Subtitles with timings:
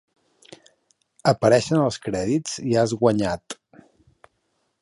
[1.33, 3.59] Apareixen els crèdits i has guanyat.